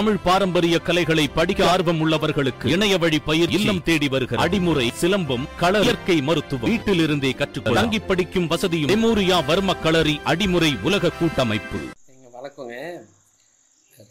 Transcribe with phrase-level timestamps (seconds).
[0.00, 5.80] தமிழ் பாரம்பரிய கலைகளை படிக்க ஆர்வம் உள்ளவர்களுக்கு இணைய வழி பயிர் இல்லம் தேடி வருகிற அடிமுறை சிலம்பம் கள
[5.80, 11.80] இயற்கை மருத்துவம் வீட்டிலிருந்தே கற்றுக்கொள்ள தங்கி படிக்கும் வசதியும் மெமோரியா வர்ம களரி அடிமுறை உலக கூட்டமைப்பு.
[12.08, 12.76] நீங்கள் வணக்கங்க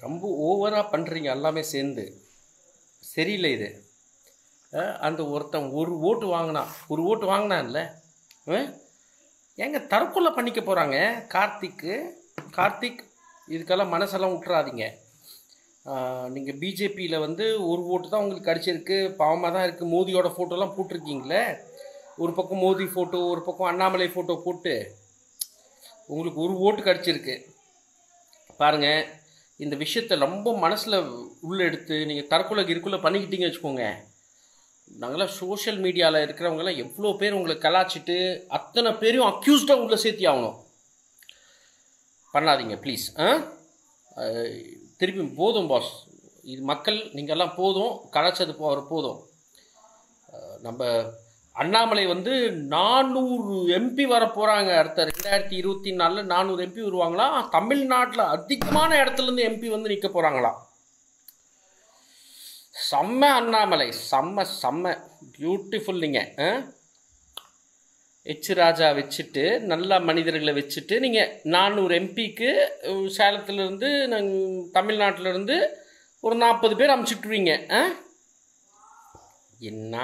[0.01, 2.05] ரொம்ப ஓவராக பண்ணுறீங்க எல்லாமே சேர்ந்து.
[3.03, 3.69] சரியில்லை இது.
[5.01, 7.79] அந்த ஒருத்தன் ஒரு ஓட்டு வாங்கினான் ஒரு ஓட்டு வாங்கினான்ல
[9.57, 10.97] ஏங்க தற்கொலை பண்ணிக்க போகிறாங்க
[11.33, 11.93] கார்த்திக்கு
[12.51, 13.03] கார்த்திக்
[13.47, 14.85] இதுக்கெல்லாம் மனசெல்லாம் விட்டுறாதீங்க
[16.33, 18.97] நீங்கள் பிஜேபியில் வந்து ஒரு ஓட்டு தான் உங்களுக்கு கிடச்சிருக்கு.
[19.21, 21.43] பாவமாக தான் இருக்குது மோதியோட ஃபோட்டோலாம் போட்டிருக்கீங்களே?
[22.23, 24.73] ஒரு பக்கம் மோதி ஃபோட்டோ ஒரு பக்கம் அண்ணாமலை ஃபோட்டோ போட்டு
[26.09, 27.35] உங்களுக்கு ஒரு ஓட்டு கிடச்சிருக்கு.
[28.59, 29.01] பாருங்கள்
[29.59, 30.97] இந்த விஷயத்த ரொம்ப மனசில்
[31.47, 33.85] உள்ளே எடுத்து நீங்கள் தற்கொலை இருக்குள்ளே பண்ணிக்கிட்டீங்க வச்சுக்கோங்க.
[35.01, 38.15] நாங்களாம் சோஷியல் மீடியாவில் இருக்கிறவங்கலாம் எவ்வளோ பேர் உங்களை கலாச்சிட்டு
[38.57, 40.57] அத்தனை பேரையும் அக்யூஸ்டாக உள்ளே சேர்த்தி ஆகணும்.
[42.33, 43.27] பண்ணாதீங்க ப்ளீஸ் ஆ?
[44.99, 45.89] திருப்பி போதும் பாஸ்
[46.51, 49.19] இது மக்கள் நீங்கள்லாம் போதும் கலைச்சது போ போதும்.
[50.65, 50.87] நம்ம
[51.61, 52.33] அண்ணாமலை வந்து
[52.73, 59.69] நானூறு எம்பி வர போகிறாங்க அடுத்த ரெண்டாயிரத்தி இருபத்தி நாலில் நானூறு எம்பி வருவாங்களாம் தமிழ்நாட்டில் அதிகமான இடத்துலேருந்து எம்பி
[59.75, 60.59] வந்து நிற்க போகிறாங்களாம்
[62.89, 63.87] செம்ம அண்ணாமலை.
[64.11, 64.93] செம்ம செம்ம.
[65.37, 66.29] பியூட்டிஃபுல் நீங்கள்
[68.25, 72.49] எச் ராஜா வச்சுட்டு நல்ல மனிதர்களை வச்சுட்டு நீங்கள் நானூறு எம்பிக்கு
[73.15, 74.41] சேலத்துலேருந்து நாங்கள்
[74.73, 75.57] தமிழ்நாட்டிலேருந்து
[76.23, 77.81] ஒரு நாற்பது பேர் அமுச்சுட்ருவீங்க ஆ
[79.61, 79.95] என்ன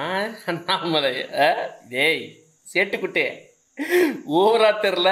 [0.46, 1.50] அண்ணாமலை ஆ?
[1.90, 2.24] டேய்
[2.68, 3.28] சேட்டுக்குட்டே
[4.38, 5.10] ஓவரா தெரில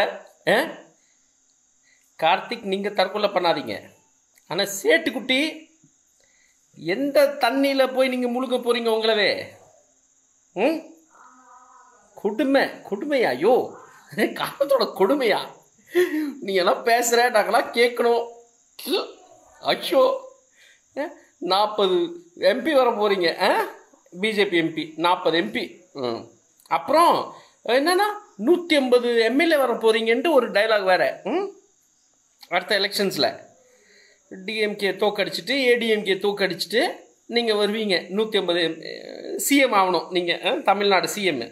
[0.47, 0.57] ஆ?
[2.19, 3.75] கார்த்திக் நீங்கள் தற்கொலை பண்ணாதீங்க
[4.49, 5.39] ஆனால் சேட்டுக்குட்டி
[6.77, 9.31] எந்த தண்ணியில் போய் நீங்கள் முழுக்க போகிறீங்க உங்களவே
[10.55, 10.79] ம்
[12.17, 13.31] கொடுமை கொடுமையா?
[13.33, 13.53] ஐயோ
[14.35, 15.39] காலத்தோட கொடுமையா?
[16.41, 18.23] நீ எல்லாம் பேசுகிற நாங்களாம் கேட்கணும்.
[19.61, 20.03] அச்சோ
[21.45, 21.95] நாற்பது
[22.49, 23.49] எம்பி வர போகிறீங்க ஆ?
[24.13, 25.63] பிஜேபி எம்பி நாற்பது எம்பி
[26.01, 26.21] ம்.
[26.71, 27.15] அப்புறம்
[27.73, 28.07] என்னென்னா
[28.39, 31.45] நூற்றி ஐம்பது எம்எல்ஏ வர போகிறீங்கன்ட்டு ஒரு டைலாக் வேறு ம்?
[32.51, 33.29] அடுத்த எலெக்ஷன்ஸில்
[34.31, 36.81] டிஎம்கே தோக்கடிச்சிட்டு ஏடிஎம்கே தோக்கடிச்சிட்டு
[37.29, 37.95] நீங்கள் வருவீங்க.
[38.09, 38.61] நூற்றி ஐம்பது
[39.45, 41.43] சிஎம் ஆகணும் நீங்கள் Tamil Nadu CM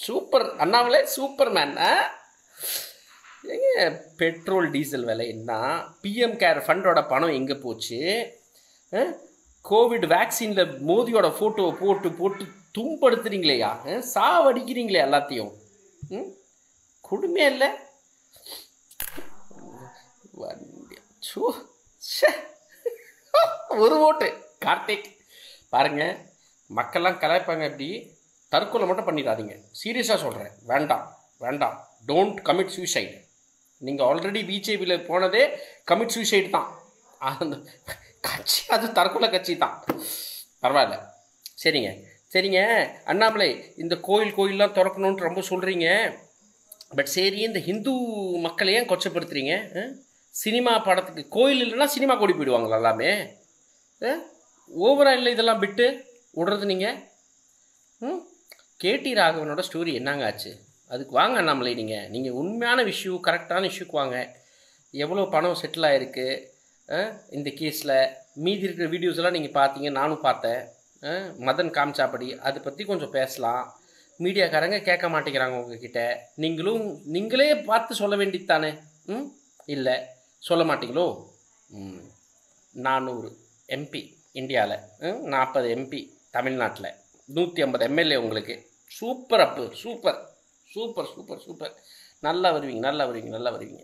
[0.00, 1.76] super Annamalai super man
[3.44, 5.82] ஏங்க பெட்ரோல் டீசல் விலை என்ன?
[6.02, 8.30] பிஎம் கேர் ஃபண்டோட பணம் எங்கே போச்சு?
[9.64, 12.44] கோவிட் வேக்சினில் மோதியோட ஃபோட்டோவை போட்டு போட்டு
[12.78, 15.52] தும்படுத்துறீங்களேயா சாவடிக்கிறீங்களே எல்லாத்தையும்.
[16.10, 16.32] ம்?
[17.04, 17.68] கொடுமையா இல்லை?
[21.30, 21.42] சோ
[23.82, 24.44] ஒரு ஓட்டு.
[24.58, 25.18] கார்த்திக்
[25.72, 26.18] பாருங்க.
[26.70, 28.19] மக்கள்லாம் கலாய்ப்பாங்க எப்படி
[28.52, 29.54] தற்கொலை மட்டும் பண்ணிடாதீங்க.
[29.80, 31.04] சீரியஸாக சொல்கிறேன் வேண்டாம்.
[31.38, 31.76] வேண்டாம்.
[32.08, 33.12] டோன்ட் கமிட் சூசைட்
[33.78, 35.42] நீங்கள் ஆல்ரெடி பிஜேபியில் போனதே
[35.90, 36.68] கமிட் சூசைட் தான்.
[37.18, 37.56] அந்த
[38.20, 39.84] கட்சி அது தற்கொலை கட்சி தான்.
[40.62, 40.96] பரவாயில்ல.
[41.62, 41.90] சரிங்க.
[42.32, 42.58] சரிங்க.
[43.04, 45.86] அண்ணாமலை இந்த கோயில் கோயிலெலாம் திறக்கணும்னு ரொம்ப சொல்கிறீங்க
[46.96, 47.92] பட் சரி இந்த ஹிந்து
[48.46, 49.54] மக்களை ஏன் கொச்சப்படுத்துறீங்க?
[49.78, 49.82] ஆ?
[50.34, 53.10] சினிமா படத்துக்கு கோயில் இல்லைன்னா சினிமா கூடி போயிடுவாங்களா எல்லாமே?
[54.70, 55.86] ஓவரா இல்லை இதெல்லாம் விட்டு?
[56.36, 56.98] விடுறது நீங்கள்
[58.00, 58.20] ம்?
[58.84, 60.56] கேடி ராகவனோட ஸ்டோரி என்னங்க ஆச்சு?
[60.88, 64.36] அதுக்கு வாங்க அண்ணாமலை நீங்கள் நீங்கள் உண்மையான இஷ்யூ கரெக்டான இஷ்யூக்கு வாங்க.
[64.90, 66.48] எவ்வளோ பணம் செட்டில் ஆகிருக்கு
[67.30, 70.60] இந்த கேஸில் மீதி இருக்கிற வீடியோஸ்லாம் நீங்கள் பார்த்தீங்க நானும் பார்த்தேன்.
[71.02, 71.08] ஆ,
[71.48, 72.38] மதன் காமிச்சாப்படி.
[72.38, 73.74] அதை பற்றி கொஞ்சம் பேசலாம்.
[74.20, 76.00] மீடியாக்காரங்க கேட்க மாட்டேங்கிறாங்க உங்ககிட்ட.
[76.34, 78.70] நீங்களும் நீங்களே பார்த்து சொல்ல வேண்டியது தானே
[79.06, 79.26] ம்?
[79.66, 79.96] இல்லை.
[80.38, 81.06] சொல்ல மாட்டீங்களோ?
[81.68, 82.02] ம்.
[82.72, 83.36] நானூறு
[83.68, 84.02] எம்பி
[84.32, 84.78] இந்தியாவில்
[85.34, 86.90] நாற்பது எம்பி தமிழ்நாட்டில்.
[87.28, 88.69] நூற்றி ஐம்பது எம்எல்ஏ உங்களுக்கு.
[88.98, 90.18] சூப்பர் அப்பு சூப்பர்
[90.74, 91.74] சூப்பர் சூப்பர் சூப்பர்.
[92.26, 93.80] நல்லா வருவீங்க நல்லா வருவீங்க நல்லா வருவீங்க.